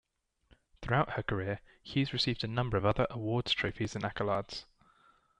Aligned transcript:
Throughout 0.81 1.11
her 1.11 1.21
career 1.21 1.59
Hughes 1.83 2.11
received 2.11 2.43
a 2.43 2.47
number 2.47 2.75
of 2.75 2.87
other 2.87 3.05
awards, 3.11 3.53
trophies, 3.53 3.93
and 3.93 4.03
accolades. 4.03 4.65